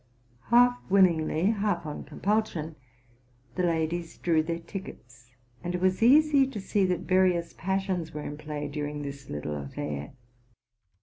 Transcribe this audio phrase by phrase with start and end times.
[0.49, 2.75] ''Half w illingly, half on compulsion,
[3.53, 5.29] the ladies drew their tickets;
[5.63, 9.55] and it was easy to see that various passions were in play during this little
[9.55, 10.13] affair.